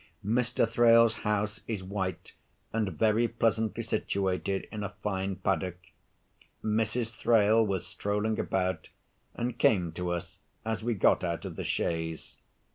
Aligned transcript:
Mr. 0.25 0.67
Thrale's 0.67 1.17
house 1.17 1.61
is 1.67 1.83
white, 1.83 2.33
and 2.73 2.91
very 2.97 3.27
pleasantly 3.27 3.83
situated 3.83 4.67
in 4.71 4.83
a 4.83 4.95
fine 5.03 5.35
paddock. 5.35 5.75
Mrs. 6.63 7.13
Thrale 7.15 7.63
was 7.63 7.85
strolling 7.85 8.39
about, 8.39 8.89
and 9.35 9.59
came 9.59 9.91
to 9.91 10.09
us 10.09 10.39
as 10.65 10.83
we 10.83 10.95
got 10.95 11.23
out 11.23 11.45
of 11.45 11.55
the 11.55 11.63
chaise. 11.63 12.37